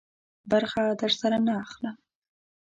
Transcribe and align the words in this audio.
برخه 0.51 0.81
درسره 1.01 1.37
نه 1.47 1.53
اخلم. 1.63 1.95